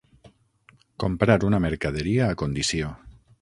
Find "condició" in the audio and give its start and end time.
2.45-2.91